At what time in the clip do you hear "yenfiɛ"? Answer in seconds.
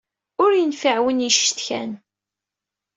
0.55-0.97